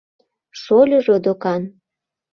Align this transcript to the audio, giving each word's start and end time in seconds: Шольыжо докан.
Шольыжо 0.61 1.15
докан. 1.25 1.61